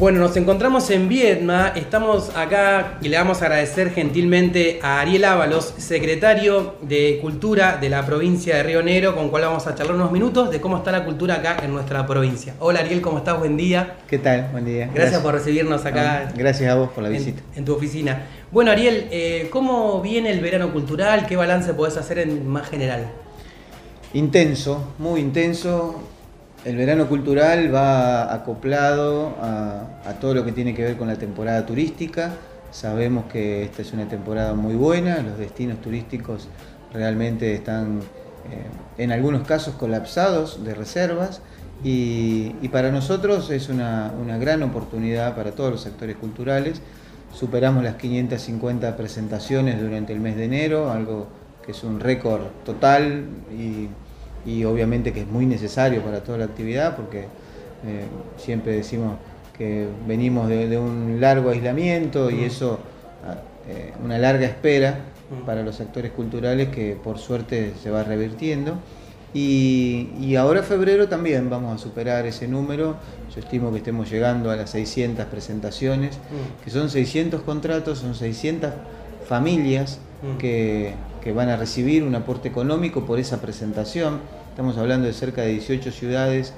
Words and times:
Bueno, 0.00 0.18
nos 0.18 0.34
encontramos 0.38 0.88
en 0.88 1.10
Vietnam, 1.10 1.72
estamos 1.76 2.34
acá 2.34 2.96
y 3.02 3.08
le 3.10 3.18
vamos 3.18 3.42
a 3.42 3.44
agradecer 3.44 3.90
gentilmente 3.92 4.80
a 4.82 5.00
Ariel 5.02 5.26
Ábalos, 5.26 5.74
secretario 5.76 6.76
de 6.80 7.18
Cultura 7.20 7.76
de 7.78 7.90
la 7.90 8.06
provincia 8.06 8.56
de 8.56 8.62
Río 8.62 8.82
Negro, 8.82 9.14
con 9.14 9.28
cual 9.28 9.42
vamos 9.42 9.66
a 9.66 9.74
charlar 9.74 9.96
unos 9.96 10.10
minutos 10.10 10.50
de 10.50 10.58
cómo 10.58 10.78
está 10.78 10.90
la 10.90 11.04
cultura 11.04 11.34
acá 11.34 11.58
en 11.62 11.74
nuestra 11.74 12.06
provincia. 12.06 12.54
Hola 12.60 12.80
Ariel, 12.80 13.02
¿cómo 13.02 13.18
estás? 13.18 13.38
Buen 13.38 13.58
día. 13.58 13.96
¿Qué 14.08 14.16
tal? 14.18 14.48
Buen 14.52 14.64
día. 14.64 14.88
Gracias, 14.94 15.20
por 15.20 15.34
recibirnos 15.34 15.84
acá. 15.84 16.28
Ah, 16.28 16.32
gracias 16.34 16.72
a 16.72 16.76
vos 16.76 16.88
por 16.92 17.02
la 17.02 17.10
en- 17.10 17.16
visita. 17.18 17.42
En, 17.54 17.66
tu 17.66 17.74
oficina. 17.74 18.22
Bueno 18.50 18.70
Ariel, 18.70 19.06
eh, 19.10 19.48
¿cómo 19.52 20.00
viene 20.00 20.30
el 20.30 20.40
verano 20.40 20.72
cultural? 20.72 21.26
¿Qué 21.26 21.36
balance 21.36 21.74
podés 21.74 21.98
hacer 21.98 22.20
en 22.20 22.48
más 22.48 22.70
general? 22.70 23.06
Intenso, 24.14 24.94
muy 24.98 25.20
intenso. 25.20 26.00
El 26.62 26.76
verano 26.76 27.08
cultural 27.08 27.74
va 27.74 28.34
acoplado 28.34 29.34
a, 29.40 30.12
todo 30.20 30.34
lo 30.34 30.44
que 30.44 30.52
tiene 30.52 30.74
que 30.74 30.82
ver 30.82 30.96
con 30.98 31.08
la 31.08 31.16
temporada 31.16 31.64
turística. 31.64 32.32
Sabemos 32.70 33.24
que 33.32 33.62
esta 33.62 33.80
es 33.80 33.94
una 33.94 34.06
temporada 34.08 34.52
muy 34.52 34.74
buena, 34.74 35.22
los 35.22 35.38
destinos 35.38 35.80
turísticos 35.80 36.48
realmente 36.92 37.54
están 37.54 38.00
eh, 38.50 39.02
en 39.02 39.10
algunos 39.10 39.46
casos 39.46 39.74
colapsados 39.76 40.62
de 40.62 40.74
reservas 40.74 41.40
y, 41.82 42.54
y 42.60 42.68
para 42.68 42.90
nosotros 42.90 43.50
es 43.50 43.70
una, 43.70 44.12
una 44.20 44.36
gran 44.36 44.62
oportunidad 44.62 45.34
para 45.34 45.52
todos 45.52 45.70
los 45.72 45.80
sectores 45.80 46.16
culturales. 46.16 46.82
Superamos 47.32 47.82
las 47.82 47.94
550 47.94 48.98
presentaciones 48.98 49.80
durante 49.80 50.12
el 50.12 50.20
mes 50.20 50.36
de 50.36 50.44
enero, 50.44 50.90
algo 50.90 51.26
que 51.64 51.72
es 51.72 51.82
un 51.84 52.00
récord 52.00 52.42
total 52.66 53.24
y 53.50 53.88
y 54.46 54.64
obviamente 54.64 55.12
que 55.12 55.20
es 55.20 55.26
muy 55.26 55.46
necesario 55.46 56.02
para 56.02 56.22
toda 56.22 56.38
la 56.38 56.44
actividad 56.44 56.96
porque 56.96 57.20
eh, 57.20 58.04
siempre 58.36 58.72
decimos 58.72 59.14
que 59.56 59.86
venimos 60.06 60.48
de, 60.48 60.68
de 60.68 60.78
un 60.78 61.18
largo 61.20 61.50
aislamiento 61.50 62.30
y 62.30 62.44
eso, 62.44 62.78
ah, 63.26 63.36
eh, 63.68 63.92
una 64.02 64.18
larga 64.18 64.46
espera 64.46 65.00
para 65.46 65.62
los 65.62 65.76
sectores 65.76 66.10
culturales 66.12 66.68
que 66.68 66.96
por 67.02 67.18
suerte 67.18 67.74
se 67.82 67.90
va 67.90 68.02
revirtiendo. 68.02 68.74
Y, 69.32 70.08
y 70.18 70.34
ahora 70.34 70.62
febrero 70.62 71.08
también 71.08 71.48
vamos 71.50 71.74
a 71.74 71.78
superar 71.78 72.26
ese 72.26 72.48
número, 72.48 72.96
yo 73.32 73.40
estimo 73.40 73.70
que 73.70 73.78
estemos 73.78 74.10
llegando 74.10 74.50
a 74.50 74.56
las 74.56 74.70
600 74.70 75.26
presentaciones, 75.26 76.18
que 76.64 76.70
son 76.70 76.90
600 76.90 77.42
contratos, 77.42 78.00
son 78.00 78.16
600 78.16 78.72
familias 79.28 80.00
Que, 80.38 80.92
que 81.22 81.32
van 81.32 81.48
a 81.48 81.56
recibir 81.56 82.02
un 82.02 82.14
aporte 82.14 82.48
económico 82.48 83.06
por 83.06 83.18
esa 83.18 83.40
presentación. 83.40 84.20
Estamos 84.50 84.76
hablando 84.76 85.06
de 85.06 85.14
cerca 85.14 85.40
de 85.42 85.52
18 85.52 85.90
ciudades 85.92 86.52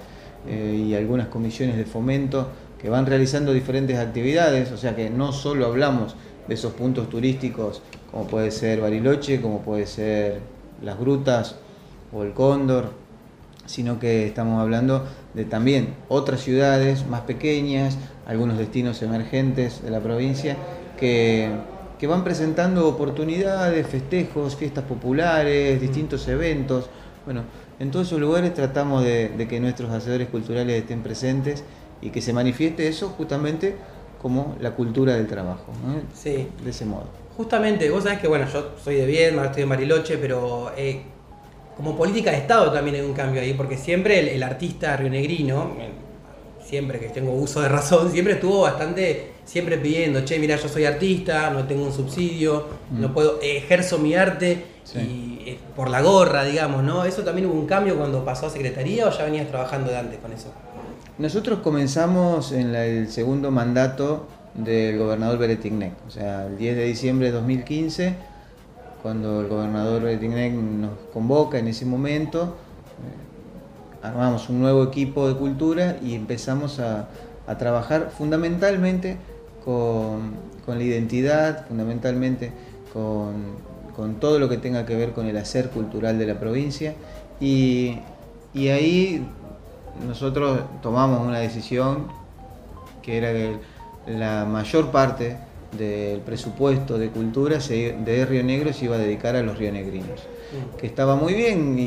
eh, 0.49 0.85
y 0.89 0.95
algunas 0.95 1.29
comisiones 1.29 1.77
de 1.77 1.85
fomento 1.85 2.49
que 2.81 2.91
van 2.91 3.07
realizando 3.07 3.53
diferentes 3.53 3.97
actividades, 3.99 4.73
o 4.73 4.77
sea 4.77 4.97
que 4.97 5.09
no 5.09 5.33
solo 5.33 5.67
hablamos 5.67 6.17
de 6.49 6.55
esos 6.55 6.73
puntos 6.73 7.09
turísticos 7.09 7.81
como 8.11 8.27
puede 8.27 8.51
ser 8.51 8.81
Bariloche, 8.81 9.41
como 9.41 9.61
puede 9.63 9.87
ser 9.87 10.41
las 10.83 10.99
grutas 10.99 11.57
o 12.13 12.25
el 12.25 12.33
Cóndor, 12.33 12.91
sino 13.67 13.99
que 13.99 14.27
estamos 14.27 14.61
hablando 14.61 15.07
de 15.35 15.45
también 15.45 15.95
otras 16.09 16.41
ciudades 16.41 17.07
más 17.07 17.23
pequeñas, 17.23 17.97
algunos 18.27 18.59
destinos 18.59 19.01
emergentes 19.03 19.83
de 19.83 19.91
la 19.91 20.01
provincia 20.01 20.57
que, 20.99 21.51
que 22.03 22.09
van 22.09 22.25
presentando 22.25 22.89
oportunidades, 22.89 23.87
festejos, 23.87 24.57
fiestas 24.57 24.83
populares, 24.83 25.81
distintos 25.81 26.27
eventos. 26.27 26.91
Bueno, 27.25 27.45
en 27.79 27.93
todos 27.93 28.09
esos 28.09 28.19
lugares 28.19 28.53
tratamos 28.55 29.05
de, 29.05 29.29
de 29.29 29.47
que 29.47 29.61
nuestros 29.61 29.89
hacedores 29.89 30.27
culturales 30.29 30.83
estén 30.83 31.05
presentes 31.05 31.63
y 32.01 32.11
que 32.11 32.21
se 32.21 32.33
manifieste 32.33 32.89
eso 32.89 33.11
justamente 33.11 33.77
como 34.21 34.57
la 34.59 34.73
cultura 34.73 35.15
del 35.15 35.29
trabajo. 35.29 35.67
Sí. 36.13 36.49
de 36.65 36.71
ese 36.71 36.87
modo. 36.87 37.05
Justamente, 37.37 37.89
vos 37.89 38.03
sabés 38.03 38.19
que, 38.19 38.27
bueno, 38.27 38.49
yo 38.53 38.73
soy 38.83 38.97
de 38.97 39.07
Viedma, 39.07 39.45
estoy 39.45 39.63
en 39.63 39.69
Bariloche, 39.69 40.19
pero 40.19 40.73
eh, 40.77 41.03
como 41.77 41.97
política 41.97 42.33
de 42.33 42.39
Estado 42.39 42.73
también 42.73 42.97
hay 42.97 43.03
un 43.03 43.13
cambio 43.13 43.41
ahí, 43.41 43.55
porque 43.55 43.77
siempre 43.77 44.19
el, 44.19 44.27
el 44.27 44.43
artista 44.43 44.97
rionegrino, 44.97 45.77
eh, 45.79 45.91
siempre 46.65 46.99
que 46.99 47.11
tengo 47.11 47.31
uso 47.31 47.61
de 47.61 47.69
razón, 47.69 48.11
siempre 48.13 48.35
estuvo 48.35 48.63
bastante, 48.63 49.32
siempre 49.45 49.77
pidiendo, 49.79 50.25
che, 50.25 50.39
mira, 50.39 50.57
yo 50.57 50.69
soy 50.69 50.85
artista, 50.85 51.51
no 51.51 51.65
tengo 51.67 51.85
un 51.85 51.93
subsidio, 51.93 52.67
Mm. 52.91 53.01
no 53.01 53.13
puedo, 53.13 53.41
ejerzo 53.43 53.99
mi 53.99 54.15
arte 54.15 54.65
Sí. 54.85 54.99
y 54.99 55.49
eh, 55.51 55.59
por 55.77 55.91
la 55.91 56.01
gorra, 56.01 56.45
digamos, 56.45 56.83
¿no? 56.85 57.05
¿Eso 57.05 57.23
también 57.23 57.47
hubo 57.49 57.59
un 57.59 57.67
cambio 57.67 57.97
cuando 57.97 58.25
pasó 58.25 58.47
a 58.47 58.51
Secretaría 58.51 59.07
o 59.07 59.11
ya 59.11 59.25
venías 59.25 59.49
trabajando 59.49 59.91
de 59.91 59.99
antes 59.99 60.19
con 60.21 60.33
eso? 60.33 60.49
Nosotros 61.19 61.59
comenzamos 61.61 62.53
en 62.53 62.73
la- 62.73 62.85
el 62.87 63.09
segundo 63.11 63.51
mandato 63.51 64.27
del 64.55 64.99
gobernador 64.99 65.39
Beretignek, 65.39 65.93
o 66.07 66.11
sea, 66.11 66.47
el 66.47 66.57
10 66.59 66.77
de 66.77 66.85
diciembre 66.85 67.27
de 67.29 67.33
2015, 67.33 68.15
cuando 69.03 69.41
el 69.41 69.49
gobernador 69.49 70.03
Beretignek 70.03 70.53
nos 70.53 70.93
convoca 71.13 71.59
en 71.59 71.69
ese 71.69 71.85
momento, 71.85 72.57
eh, 73.03 74.07
armamos 74.07 74.49
un 74.49 74.61
nuevo 74.61 74.83
equipo 74.85 75.29
de 75.29 75.35
cultura 75.37 75.97
y 76.03 76.15
empezamos 76.15 76.79
a, 76.81 77.09
a 77.47 77.59
trabajar 77.59 78.11
fundamentalmente 78.17 79.17
con, 79.65 80.35
con 80.65 80.79
la 80.79 80.85
identidad, 80.85 81.67
fundamentalmente 81.67 82.53
con, 82.93 83.33
con 83.97 84.15
todo 84.21 84.39
lo 84.39 84.49
que 84.49 84.57
tenga 84.59 84.85
que 84.87 84.97
ver 84.97 85.13
con 85.13 85.27
el 85.27 85.37
hacer 85.37 85.71
cultural 85.71 86.19
de 86.19 86.27
la 86.27 86.39
provincia 86.41 86.95
y, 87.41 87.99
y 88.55 88.69
ahí 88.69 89.27
nosotros 90.07 90.61
tomamos 90.83 91.27
una 91.27 91.39
decisión 91.39 92.07
que 93.03 93.19
era 93.19 93.33
que 93.33 93.57
la 94.07 94.45
mayor 94.45 94.91
parte 94.91 95.37
del 95.77 96.21
presupuesto 96.21 96.99
de 96.99 97.09
cultura 97.09 97.59
de 97.59 98.27
Río 98.29 98.43
Negro 98.45 98.73
se 98.73 98.85
iba 98.87 98.97
a 98.97 98.99
dedicar 98.99 99.37
a 99.37 99.43
los 99.43 99.57
rionegrinos. 99.59 100.21
Que 100.79 100.87
estaba 100.87 101.17
muy 101.17 101.33
bien 101.33 101.79
y, 101.79 101.83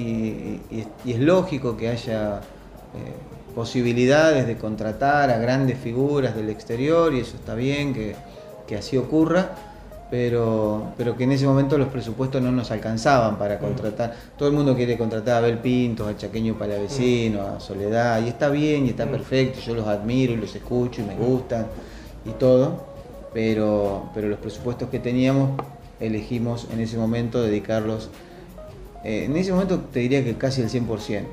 y- 0.76 0.88
y 1.06 1.14
es 1.14 1.20
lógico 1.20 1.78
que 1.78 1.90
haya 1.90 2.42
posibilidades 3.56 4.46
de 4.46 4.58
contratar 4.58 5.30
a 5.30 5.38
grandes 5.38 5.78
figuras 5.80 6.36
del 6.36 6.50
exterior 6.50 7.14
y 7.14 7.22
eso 7.22 7.38
está 7.38 7.56
bien 7.56 7.94
que, 7.94 8.14
que 8.68 8.76
así 8.76 8.98
ocurra, 8.98 9.52
pero, 10.12 10.92
pero 10.98 11.16
que 11.16 11.24
en 11.24 11.32
ese 11.32 11.48
momento 11.48 11.78
los 11.78 11.88
presupuestos 11.88 12.42
no 12.42 12.52
nos 12.52 12.70
alcanzaban 12.72 13.38
para 13.38 13.58
contratar. 13.58 14.14
Todo 14.38 14.50
el 14.50 14.56
mundo 14.56 14.76
quiere 14.76 14.98
contratar 14.98 15.36
a 15.36 15.38
Abel 15.38 15.60
Pintos, 15.60 16.08
a 16.08 16.18
Chaqueño 16.18 16.56
Palavecino, 16.56 17.42
a 17.42 17.60
Soledad, 17.62 18.24
y 18.24 18.28
está 18.28 18.50
bien 18.50 18.86
y 18.86 18.90
está 18.90 19.06
perfecto, 19.06 19.60
yo 19.62 19.74
los 19.74 19.88
admiro 19.88 20.34
y 20.34 20.38
los 20.38 20.54
escucho 20.54 21.02
y 21.02 21.06
me 21.06 21.16
gustan 21.16 21.66
y 22.26 22.32
todo, 22.32 22.86
pero, 23.34 24.10
pero 24.14 24.28
los 24.28 24.40
presupuestos 24.40 24.90
que 24.90 25.00
teníamos 25.00 25.52
elegimos 26.02 26.68
en 26.74 26.82
ese 26.82 26.98
momento 26.98 27.42
dedicarlos, 27.42 28.10
eh, 29.06 29.24
en 29.26 29.38
ese 29.38 29.54
momento 29.54 29.80
te 29.94 30.00
diría 30.00 30.26
que 30.26 30.36
casi 30.36 30.62
el 30.62 30.70
100% 30.70 31.24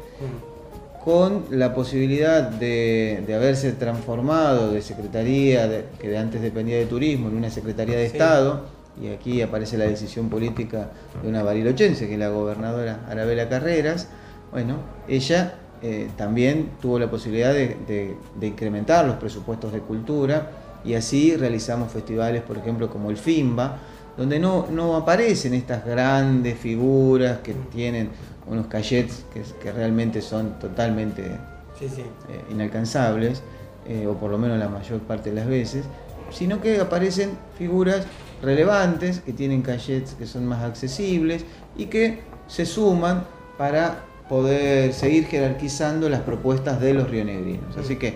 con 1.04 1.44
la 1.50 1.74
posibilidad 1.74 2.42
de, 2.48 3.24
de 3.26 3.34
haberse 3.34 3.72
transformado 3.72 4.70
de 4.72 4.82
secretaría, 4.82 5.66
de- 5.66 5.86
que 6.00 6.08
de 6.08 6.18
antes 6.18 6.40
dependía 6.40 6.76
de 6.76 6.86
turismo, 6.86 7.28
en 7.28 7.36
una 7.36 7.50
secretaría 7.50 7.96
de 7.96 8.06
Sí. 8.08 8.12
Estado, 8.12 8.66
y 9.02 9.08
aquí 9.08 9.42
aparece 9.42 9.76
la 9.78 9.84
decisión 9.86 10.28
política 10.28 10.90
de 11.22 11.28
una 11.28 11.42
barilochense, 11.42 12.06
que 12.06 12.12
es 12.14 12.18
la 12.18 12.28
gobernadora 12.28 13.00
Arabela 13.08 13.48
Carreras, 13.48 14.08
bueno, 14.52 14.76
ella 15.08 15.54
eh, 15.82 16.08
también 16.16 16.70
tuvo 16.80 17.00
la 17.00 17.10
posibilidad 17.10 17.52
de, 17.52 17.76
de- 17.88 18.16
de 18.38 18.46
incrementar 18.46 19.04
los 19.04 19.16
presupuestos 19.16 19.72
de 19.72 19.80
cultura, 19.80 20.50
y 20.84 20.94
así 20.94 21.36
realizamos 21.36 21.90
festivales, 21.92 22.42
por 22.42 22.58
ejemplo, 22.58 22.88
como 22.90 23.10
el 23.10 23.16
FIMBA, 23.16 23.78
donde 24.16 24.38
no, 24.38 24.66
no 24.70 24.96
aparecen 24.96 25.54
estas 25.54 25.84
grandes 25.84 26.58
figuras 26.58 27.38
que 27.38 27.54
tienen 27.54 28.10
unos 28.46 28.66
cachets 28.66 29.24
que, 29.32 29.42
que 29.62 29.72
realmente 29.72 30.20
son 30.20 30.58
totalmente 30.58 31.22
Sí, 31.78 31.88
sí. 31.88 32.02
eh, 32.28 32.40
inalcanzables, 32.50 33.42
eh, 33.86 34.06
o 34.06 34.14
por 34.14 34.30
lo 34.30 34.38
menos 34.38 34.58
la 34.58 34.68
mayor 34.68 35.00
parte 35.00 35.30
de 35.30 35.36
las 35.36 35.46
veces, 35.46 35.84
sino 36.30 36.60
que 36.60 36.80
aparecen 36.80 37.30
figuras 37.58 38.06
relevantes, 38.42 39.20
que 39.20 39.32
tienen 39.32 39.62
cachets 39.62 40.14
que 40.14 40.26
son 40.26 40.46
más 40.46 40.62
accesibles 40.62 41.44
y 41.76 41.86
que 41.86 42.20
se 42.48 42.66
suman 42.66 43.24
para 43.58 44.04
poder 44.28 44.92
seguir 44.92 45.26
jerarquizando 45.26 46.08
las 46.08 46.20
propuestas 46.20 46.80
de 46.80 46.94
los 46.94 47.10
rionegrinos. 47.10 47.76
Así 47.76 47.96
que 47.96 48.14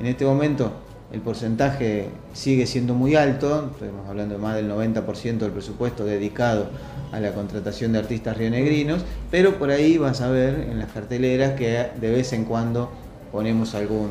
en 0.00 0.06
este 0.06 0.24
momento 0.24 0.72
el 1.14 1.20
porcentaje 1.20 2.08
sigue 2.32 2.66
siendo 2.66 2.94
muy 2.94 3.14
alto, 3.14 3.70
estamos 3.72 4.08
hablando 4.08 4.34
de 4.34 4.40
más 4.40 4.56
del 4.56 4.68
90% 4.68 5.38
del 5.38 5.52
presupuesto 5.52 6.04
dedicado 6.04 6.66
a 7.12 7.20
la 7.20 7.32
contratación 7.32 7.92
de 7.92 8.00
artistas 8.00 8.36
rionegrinos, 8.36 9.04
pero 9.30 9.54
por 9.56 9.70
ahí 9.70 9.96
vas 9.96 10.20
a 10.20 10.28
ver 10.28 10.66
en 10.68 10.80
las 10.80 10.90
carteleras 10.90 11.52
que 11.52 11.86
de 12.00 12.10
vez 12.10 12.32
en 12.32 12.44
cuando 12.44 12.90
ponemos 13.30 13.76
algún, 13.76 14.10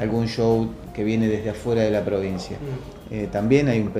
algún 0.00 0.26
show 0.26 0.70
que 0.94 1.04
viene 1.04 1.28
desde 1.28 1.50
afuera 1.50 1.82
de 1.82 1.90
la 1.90 2.02
provincia. 2.02 2.56
Mm. 2.56 3.14
Eh, 3.14 3.28
también 3.30 3.68
hay 3.68 3.80
un 3.80 3.92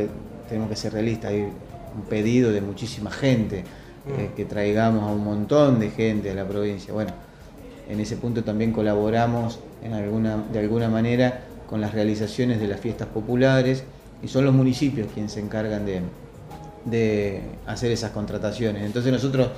tenemos 0.49 0.71
que 0.71 0.77
ser 0.77 0.95
realistas, 0.95 1.33
hay 1.33 1.43
un 1.43 2.03
pedido 2.09 2.51
de 2.51 2.63
muchísima 2.63 3.11
gente, 3.11 3.59
eh, 3.59 4.31
Mm. 4.33 4.37
que 4.37 4.47
traigamos 4.47 5.03
a 5.03 5.13
un 5.13 5.23
montón 5.23 5.81
de 5.81 5.91
gente 5.91 6.31
a 6.31 6.35
la 6.35 6.47
provincia. 6.47 6.95
Bueno, 6.95 7.11
en 7.91 8.01
ese 8.01 8.17
punto 8.17 8.43
también 8.43 8.73
colaboramos 8.73 9.59
en 9.83 9.93
alguna, 9.93 10.43
de 10.51 10.61
alguna 10.61 10.89
manera 10.89 11.43
con 11.69 11.81
las 11.81 11.93
realizaciones 11.93 12.61
de 12.61 12.67
las 12.67 12.81
fiestas 12.81 13.09
populares 13.09 13.85
y 14.23 14.29
son 14.29 14.45
los 14.45 14.55
municipios 14.55 15.09
quienes 15.13 15.33
se 15.33 15.41
encargan 15.41 15.85
de, 15.85 16.01
de 16.85 17.43
hacer 17.67 17.91
esas 17.93 18.11
contrataciones. 18.11 18.83
Entonces 18.85 19.13
nosotros 19.13 19.49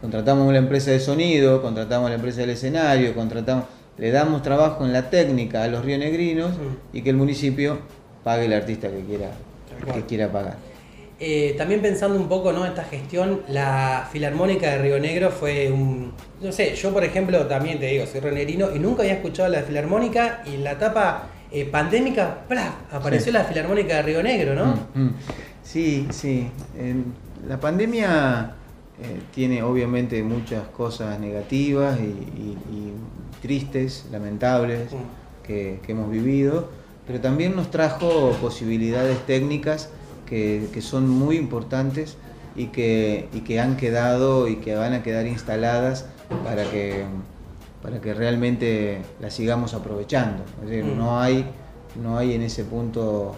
contratamos 0.00 0.46
una 0.46 0.58
empresa 0.58 0.90
de 0.90 1.00
sonido, 1.00 1.62
contratamos 1.62 2.10
la 2.10 2.16
empresa 2.16 2.42
del 2.42 2.50
escenario, 2.50 3.14
contratamos, 3.14 3.64
le 3.96 4.10
damos 4.10 4.42
trabajo 4.42 4.84
en 4.84 4.92
la 4.92 5.08
técnica 5.08 5.62
a 5.62 5.68
los 5.68 5.84
rionegrinos 5.84 6.52
y 6.92 7.02
que 7.02 7.10
el 7.10 7.16
municipio 7.16 7.78
pague 8.22 8.44
el 8.46 8.52
artista 8.52 8.88
que 8.88 9.00
quiera, 9.00 9.30
que 9.94 10.02
quiera 10.04 10.30
pagar. 10.30 10.56
Eh, 11.20 11.54
también 11.56 11.80
pensando 11.80 12.18
un 12.18 12.28
poco 12.28 12.52
¿no? 12.52 12.64
en 12.64 12.72
esta 12.72 12.84
gestión, 12.84 13.42
la 13.48 14.08
Filarmónica 14.10 14.70
de 14.72 14.78
Río 14.78 14.98
Negro 14.98 15.30
fue 15.30 15.70
un. 15.70 16.12
No 16.42 16.50
sé, 16.50 16.74
yo 16.74 16.92
por 16.92 17.04
ejemplo 17.04 17.46
también 17.46 17.78
te 17.78 17.86
digo, 17.86 18.04
soy 18.04 18.20
rionegrino 18.20 18.74
y 18.74 18.80
nunca 18.80 19.02
había 19.02 19.14
escuchado 19.14 19.48
la 19.48 19.62
Filarmónica 19.62 20.42
y 20.44 20.54
en 20.54 20.64
la 20.64 20.72
etapa 20.72 21.28
eh, 21.54 21.66
pandémica, 21.66 22.40
apareció 22.90 23.30
la 23.30 23.44
Filarmónica 23.44 23.94
de 23.94 24.02
Río 24.02 24.22
Negro, 24.24 24.56
¿no? 24.56 24.74
Mm, 24.94 25.04
mm. 25.04 25.14
Sí, 25.62 26.08
sí. 26.10 26.50
la 27.48 27.60
pandemia 27.60 28.54
eh, 29.00 29.20
tiene 29.32 29.62
obviamente 29.62 30.20
muchas 30.24 30.66
cosas 30.68 31.20
negativas 31.20 31.96
y, 32.00 32.92
tristes, 33.40 34.06
lamentables, 34.10 34.92
mm. 34.92 35.46
que, 35.46 35.80
hemos 35.86 36.10
vivido, 36.10 36.70
pero 37.06 37.20
también 37.20 37.54
nos 37.54 37.70
trajo 37.70 38.32
posibilidades 38.40 39.24
técnicas 39.24 39.90
que, 40.26 40.68
son 40.80 41.08
muy 41.08 41.36
importantes 41.36 42.16
y 42.56 42.66
que, 42.66 43.28
que 43.46 43.60
han 43.60 43.76
quedado 43.76 44.48
y 44.48 44.56
que 44.56 44.74
van 44.74 44.92
a 44.92 45.04
quedar 45.04 45.28
instaladas 45.28 46.06
para 46.42 46.64
que, 46.64 47.04
para 47.84 48.00
que 48.00 48.14
realmente 48.14 49.02
las 49.20 49.34
sigamos 49.34 49.74
aprovechando. 49.74 50.42
Es 50.62 50.70
decir, 50.70 50.84
mm. 50.84 50.98
no, 50.98 51.20
hay, 51.20 51.44
no 52.02 52.16
hay 52.16 52.32
en 52.32 52.42
ese 52.42 52.64
punto... 52.64 53.36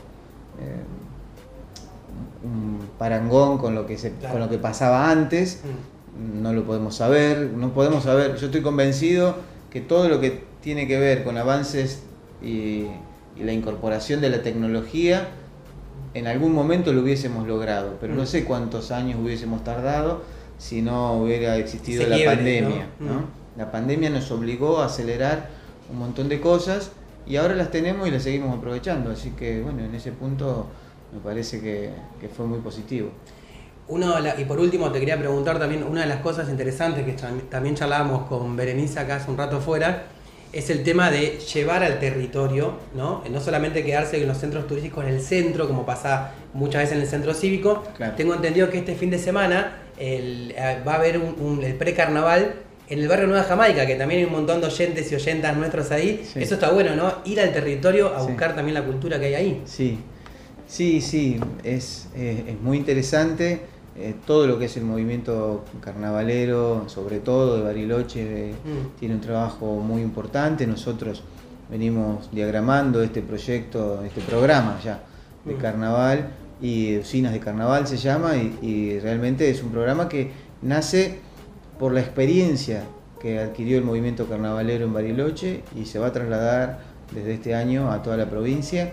Eh, 0.60 0.82
un 2.44 2.78
parangón 2.96 3.58
con 3.58 3.74
lo 3.74 3.86
que, 3.86 3.98
se, 3.98 4.12
con 4.30 4.38
lo 4.38 4.48
que 4.48 4.58
pasaba 4.58 5.10
antes, 5.10 5.62
mm. 5.64 6.42
no 6.42 6.52
lo 6.52 6.64
podemos 6.64 6.94
saber, 6.94 7.50
no 7.56 7.74
podemos 7.74 8.04
saber, 8.04 8.36
yo 8.36 8.46
estoy 8.46 8.62
convencido 8.62 9.36
que 9.68 9.80
todo 9.80 10.08
lo 10.08 10.20
que 10.20 10.44
tiene 10.62 10.86
que 10.86 10.98
ver 10.98 11.24
con 11.24 11.36
avances 11.36 12.02
y, 12.42 12.86
la 13.36 13.52
incorporación 13.52 14.22
de 14.22 14.30
la 14.30 14.42
tecnología, 14.42 15.28
en 16.14 16.26
algún 16.26 16.54
momento 16.54 16.94
lo 16.94 17.02
hubiésemos 17.02 17.46
logrado, 17.46 17.98
pero 18.00 18.14
no 18.14 18.22
mm. 18.22 18.26
sé 18.26 18.44
cuántos 18.44 18.92
años 18.92 19.20
hubiésemos 19.22 19.62
tardado 19.62 20.22
si 20.56 20.80
no 20.80 21.20
hubiera 21.20 21.58
existido 21.58 22.06
la 22.06 22.16
pandemia. 22.24 22.86
La 23.56 23.70
pandemia 23.70 24.10
nos 24.10 24.30
obligó 24.30 24.80
a 24.80 24.86
acelerar 24.86 25.48
un 25.90 25.98
montón 25.98 26.28
de 26.28 26.40
cosas 26.40 26.90
y 27.26 27.36
ahora 27.36 27.54
las 27.54 27.70
tenemos 27.70 28.06
y 28.06 28.10
las 28.10 28.22
seguimos 28.22 28.56
aprovechando, 28.56 29.10
así 29.10 29.30
que 29.30 29.62
bueno, 29.62 29.84
en 29.84 29.94
ese 29.94 30.12
punto 30.12 30.66
me 31.12 31.20
parece 31.20 31.60
que, 31.60 31.90
fue 32.36 32.46
muy 32.46 32.60
positivo. 32.60 33.10
Uno, 33.88 34.14
y 34.36 34.44
por 34.44 34.58
último 34.58 34.90
te 34.90 34.98
quería 34.98 35.18
preguntar 35.18 35.58
también, 35.58 35.84
una 35.84 36.02
de 36.02 36.08
las 36.08 36.20
cosas 36.20 36.48
interesantes 36.48 37.04
que 37.04 37.12
también 37.48 37.74
charlábamos 37.74 38.28
con 38.28 38.56
Berenice 38.56 38.98
acá 38.98 39.16
hace 39.16 39.30
un 39.30 39.38
rato 39.38 39.60
fuera, 39.60 40.06
es 40.52 40.70
el 40.70 40.82
tema 40.82 41.10
de 41.10 41.38
llevar 41.38 41.82
al 41.82 41.98
territorio, 41.98 42.74
¿no? 42.94 43.22
No 43.30 43.40
solamente 43.40 43.84
quedarse 43.84 44.20
en 44.20 44.28
los 44.28 44.38
centros 44.38 44.66
turísticos 44.66 45.04
en 45.04 45.10
el 45.10 45.20
centro, 45.20 45.66
como 45.66 45.84
pasa 45.84 46.32
muchas 46.54 46.82
veces 46.82 46.96
en 46.96 47.02
el 47.02 47.08
centro 47.08 47.34
cívico. 47.34 47.84
Tengo 48.16 48.34
entendido 48.34 48.70
que 48.70 48.78
este 48.78 48.94
fin 48.94 49.10
de 49.10 49.18
semana 49.18 49.82
eh, 49.98 50.82
va 50.86 50.94
a 50.94 50.96
haber 50.96 51.18
un, 51.18 51.62
el 51.62 51.74
precarnaval 51.74 52.54
en 52.88 52.98
el 52.98 53.08
barrio 53.08 53.26
Nueva 53.26 53.44
Jamaica, 53.44 53.86
que 53.86 53.96
también 53.96 54.20
hay 54.20 54.26
un 54.26 54.32
montón 54.32 54.60
de 54.60 54.66
oyentes 54.66 55.10
y 55.10 55.14
oyentas 55.14 55.56
nuestros 55.56 55.90
ahí. 55.90 56.26
Eso 56.34 56.54
está 56.54 56.70
bueno, 56.70 56.94
¿no? 56.94 57.14
Ir 57.24 57.40
al 57.40 57.52
territorio 57.52 58.14
a 58.14 58.22
buscar 58.22 58.54
también 58.54 58.74
la 58.74 58.84
cultura 58.84 59.18
que 59.18 59.26
hay 59.26 59.34
ahí. 59.34 59.62
Sí, 59.64 59.98
Sí, 60.66 61.00
sí, 61.00 61.38
es, 61.62 62.08
es 62.16 62.60
muy 62.60 62.78
interesante. 62.78 63.60
Eh, 63.98 64.14
todo 64.26 64.46
lo 64.46 64.58
que 64.58 64.66
es 64.66 64.76
el 64.76 64.84
movimiento 64.84 65.64
carnavalero, 65.80 66.84
sobre 66.88 67.20
todo 67.20 67.58
de 67.58 67.62
Bariloche, 67.62 68.52
mm. 68.52 68.98
tiene 68.98 69.14
un 69.14 69.20
trabajo 69.20 69.76
muy 69.76 70.02
importante. 70.02 70.66
Nosotros 70.66 71.22
venimos 71.70 72.28
diagramando 72.32 73.02
este 73.02 73.22
proyecto, 73.22 74.02
este 74.04 74.20
programa 74.22 74.78
ya 74.84 75.02
de 75.44 75.54
mm. 75.54 75.58
carnaval 75.58 76.28
y 76.60 76.98
usinas 76.98 77.32
de 77.32 77.40
carnaval 77.40 77.86
se 77.86 77.96
llama 77.96 78.36
y, 78.36 78.58
y, 78.60 78.98
realmente 78.98 79.48
es 79.48 79.62
un 79.62 79.70
programa 79.70 80.08
que 80.08 80.30
nace 80.62 81.20
por 81.78 81.92
la 81.92 82.00
experiencia 82.00 82.84
que 83.20 83.38
adquirió 83.38 83.78
el 83.78 83.84
movimiento 83.84 84.26
carnavalero 84.26 84.84
en 84.84 84.92
Bariloche 84.92 85.62
y 85.74 85.86
se 85.86 85.98
va 85.98 86.08
a 86.08 86.12
trasladar 86.12 86.80
desde 87.14 87.34
este 87.34 87.54
año 87.54 87.90
a 87.90 88.02
toda 88.02 88.16
la 88.16 88.28
provincia. 88.28 88.92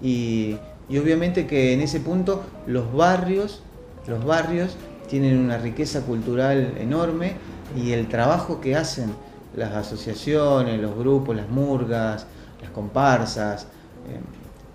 Y 0.00 0.56
y 0.92 0.98
obviamente 0.98 1.46
que 1.46 1.72
en 1.72 1.80
ese 1.80 2.00
punto 2.00 2.42
los 2.66 2.92
barrios, 2.92 3.62
los 4.06 4.24
barrios 4.24 4.76
tienen 5.08 5.38
una 5.38 5.56
riqueza 5.56 6.02
cultural 6.02 6.74
enorme 6.78 7.32
y 7.74 7.92
el 7.92 8.08
trabajo 8.08 8.60
que 8.60 8.76
hacen 8.76 9.14
las 9.56 9.72
asociaciones, 9.72 10.80
los 10.80 10.94
grupos, 10.96 11.34
las 11.34 11.48
murgas, 11.48 12.26
las 12.60 12.70
comparsas, 12.72 13.62
eh, 13.62 14.20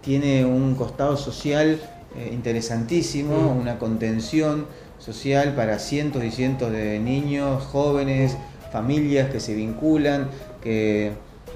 tiene 0.02 0.44
un 0.44 0.74
costado 0.74 1.18
social 1.18 1.80
eh, 2.16 2.32
interesantísimo, 2.34 3.52
una 3.52 3.78
contención 3.78 4.66
social 5.00 5.54
para 5.56 5.80
cientos 5.80 6.24
y 6.24 6.32
cientos 6.32 6.72
de 6.72 7.00
niños, 7.00 7.64
jóvenes, 7.64 8.38
familias 8.72 9.30
que 9.30 9.40
se 9.40 9.54
vinculan, 9.54 10.28
que, 10.62 11.12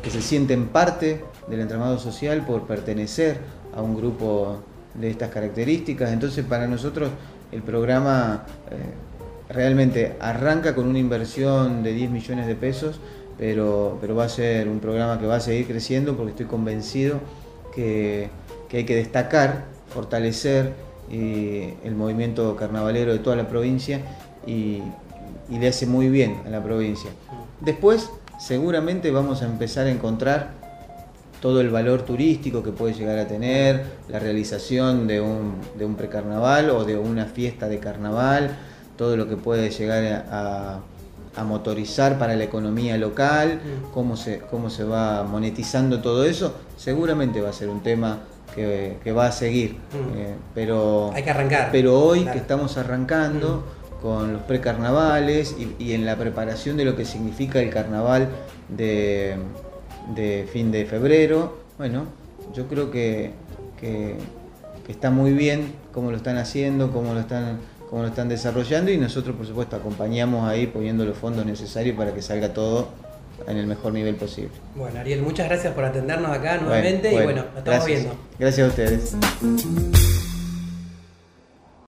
se 0.10 0.22
sienten 0.22 0.68
parte 0.68 1.22
del 1.48 1.60
entramado 1.60 2.00
social 2.00 2.46
por 2.46 2.66
pertenecer 2.66 3.38
a 3.76 3.82
un 3.82 3.96
grupo 3.96 4.62
de 4.96 5.10
estas 5.10 5.30
características. 5.30 6.12
Entonces 6.12 6.44
para 6.46 6.68
nosotros 6.68 7.10
el 7.52 7.62
programa 7.62 8.46
eh, 8.72 9.54
realmente 9.54 10.16
arranca 10.20 10.74
con 10.74 10.88
una 10.88 11.00
inversión 11.00 11.84
de 11.84 11.94
10 11.94 12.12
millones 12.12 12.48
de 12.48 12.56
pesos, 12.56 13.00
pero, 13.38 13.98
pero 14.02 14.16
va 14.16 14.26
a 14.26 14.30
ser 14.30 14.68
un 14.68 14.80
programa 14.80 15.20
que 15.20 15.28
va 15.28 15.36
a 15.36 15.40
seguir 15.40 15.68
creciendo 15.68 16.16
porque 16.16 16.32
estoy 16.32 16.46
convencido 16.46 17.20
que, 17.72 18.30
hay 18.72 18.86
que 18.86 18.96
destacar, 18.96 19.66
fortalecer 19.90 20.74
eh, 21.12 21.76
el 21.84 21.96
movimiento 21.96 22.56
carnavalero 22.56 23.12
de 23.12 23.20
toda 23.20 23.36
la 23.36 23.48
provincia 23.48 24.00
y, 24.48 24.82
le 25.50 25.68
hace 25.68 25.86
muy 25.86 26.08
bien 26.08 26.38
a 26.46 26.50
la 26.50 26.64
provincia. 26.64 27.10
Después 27.60 28.10
seguramente 28.40 29.12
vamos 29.12 29.42
a 29.42 29.46
empezar 29.46 29.86
a 29.88 29.92
encontrar 29.92 30.52
todo 31.42 31.60
el 31.60 31.70
valor 31.70 32.04
turístico 32.04 32.64
que 32.64 32.72
puede 32.72 32.94
llegar 32.94 33.20
a 33.20 33.28
tener, 33.28 33.84
la 34.08 34.20
realización 34.20 35.08
de 35.08 35.20
un 35.20 35.96
precarnaval 35.98 36.70
o 36.70 36.86
de 36.86 36.98
una 36.98 37.26
fiesta 37.26 37.68
de 37.68 37.80
carnaval, 37.80 38.52
todo 39.02 39.18
lo 39.18 39.28
que 39.28 39.36
puede 39.36 39.72
llegar 39.72 40.28
a, 40.30 40.80
motorizar 41.44 42.18
para 42.20 42.36
la 42.36 42.44
economía 42.44 42.98
local, 42.98 43.62
mm. 43.64 43.94
cómo 43.94 44.18
se, 44.18 44.40
cómo 44.40 44.70
se 44.70 44.84
va 44.84 45.24
monetizando 45.24 46.02
todo 46.02 46.26
eso, 46.26 46.54
seguramente 46.78 47.42
va 47.42 47.50
a 47.50 47.54
ser 47.54 47.70
un 47.70 47.82
tema 47.82 48.20
que, 48.56 49.14
va 49.16 49.28
a 49.28 49.32
seguir. 49.32 49.74
Mm. 49.74 50.18
Eh, 50.18 50.36
pero, 50.54 51.12
Hay 51.14 51.24
que 51.24 51.32
arrancar. 51.32 51.70
Pero 51.72 52.00
hoy 52.00 52.26
que 52.26 52.38
estamos 52.38 52.78
arrancando 52.78 53.64
mm. 53.64 54.02
con 54.02 54.34
los 54.34 54.42
precarnavales 54.44 55.56
y, 55.58 55.76
y 55.84 55.94
en 55.94 56.06
la 56.06 56.16
preparación 56.18 56.78
de 56.78 56.86
lo 56.86 56.96
que 56.96 57.06
significa 57.06 57.60
el 57.60 57.70
carnaval 57.70 58.28
de 58.70 59.38
de 60.16 60.48
fin 60.52 60.72
de 60.72 60.86
febrero. 60.86 61.58
Bueno, 61.78 62.06
yo 62.54 62.68
creo 62.68 62.92
que, 62.92 63.32
está 64.88 65.10
muy 65.10 65.32
bien 65.32 65.74
cómo 65.94 66.12
lo 66.12 66.18
están 66.18 66.38
haciendo, 66.38 66.92
cómo 66.92 67.14
lo 67.14 67.22
están, 67.22 67.60
cómo 67.92 68.04
lo 68.04 68.08
están 68.08 68.30
desarrollando 68.30 68.90
y 68.90 68.98
nosotros 68.98 69.36
por 69.36 69.46
supuesto 69.46 69.76
acompañamos 69.76 70.48
ahí 70.48 70.66
poniendo 70.66 71.04
los 71.04 71.18
fondos 71.18 71.46
necesarios 71.46 71.98
para 71.98 72.14
que 72.14 72.22
salga 72.22 72.54
todo 72.54 72.88
en 73.46 73.58
el 73.58 73.68
mejor 73.68 73.92
nivel 73.92 74.16
posible. 74.16 74.52
Bueno, 74.76 75.00
Ariel, 75.00 75.22
muchas 75.22 75.48
gracias 75.50 75.74
por 75.74 75.84
atendernos 75.84 76.32
acá 76.32 76.58
nuevamente 76.58 77.12
y 77.12 77.22
bueno, 77.22 77.44
nos 77.50 77.58
estamos 77.58 77.86
viendo. 77.86 78.16
Gracias 78.40 78.66
a 78.66 78.70
ustedes. 78.70 80.11